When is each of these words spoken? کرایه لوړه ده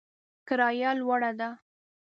کرایه 0.47 0.91
لوړه 0.99 1.31
ده 1.39 1.49